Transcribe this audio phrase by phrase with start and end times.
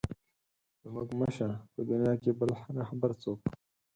[0.81, 3.39] زموږ مه شه په دنیا کې بل رهبر څوک.